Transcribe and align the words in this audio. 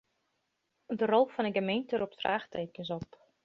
De 0.99 1.05
rol 1.11 1.25
fan 1.33 1.47
'e 1.49 1.53
gemeente 1.57 1.95
ropt 1.99 2.19
fraachtekens 2.21 2.89
op. 2.99 3.09